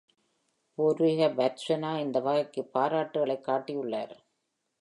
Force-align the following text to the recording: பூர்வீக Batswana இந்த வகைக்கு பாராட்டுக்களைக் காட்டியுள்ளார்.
பூர்வீக 0.77 1.27
Batswana 1.27 1.97
இந்த 1.97 2.19
வகைக்கு 2.19 2.69
பாராட்டுக்களைக் 2.79 3.47
காட்டியுள்ளார். 3.47 4.15